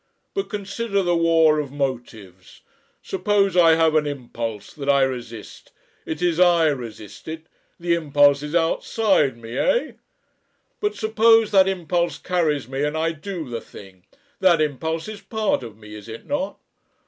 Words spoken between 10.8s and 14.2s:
suppose that impulse carries me and I do the thing